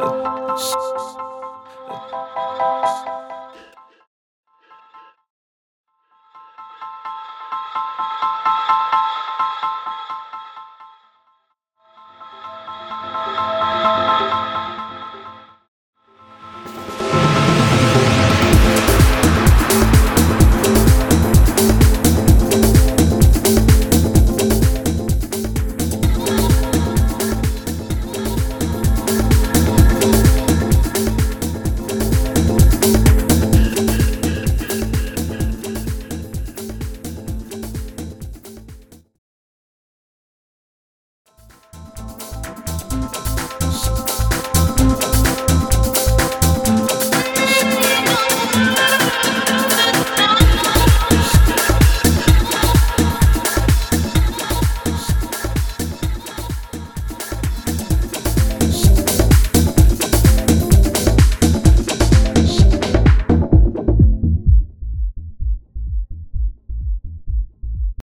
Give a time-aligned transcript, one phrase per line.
[0.00, 1.03] oh, you.